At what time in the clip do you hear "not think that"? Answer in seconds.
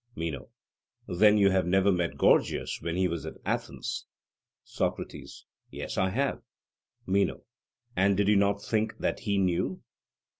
8.35-9.19